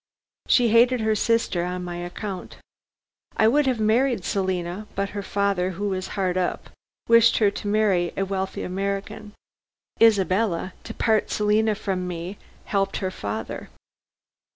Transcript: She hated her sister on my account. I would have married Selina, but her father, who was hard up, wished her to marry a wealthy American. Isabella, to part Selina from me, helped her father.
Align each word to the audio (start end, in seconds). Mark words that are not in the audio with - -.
She 0.47 0.69
hated 0.69 1.01
her 1.01 1.13
sister 1.13 1.63
on 1.63 1.83
my 1.83 1.97
account. 1.97 2.57
I 3.37 3.47
would 3.47 3.67
have 3.67 3.79
married 3.79 4.25
Selina, 4.25 4.87
but 4.95 5.09
her 5.09 5.21
father, 5.21 5.69
who 5.77 5.89
was 5.89 6.07
hard 6.17 6.39
up, 6.39 6.71
wished 7.07 7.37
her 7.37 7.51
to 7.51 7.67
marry 7.67 8.11
a 8.17 8.25
wealthy 8.25 8.63
American. 8.63 9.33
Isabella, 10.01 10.73
to 10.85 10.95
part 10.95 11.29
Selina 11.29 11.75
from 11.75 12.07
me, 12.07 12.39
helped 12.65 12.97
her 12.97 13.11
father. 13.11 13.69